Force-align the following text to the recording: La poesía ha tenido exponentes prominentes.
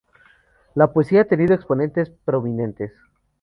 La 0.73 0.91
poesía 0.93 1.21
ha 1.21 1.25
tenido 1.25 1.53
exponentes 1.53 2.09
prominentes. 2.09 2.91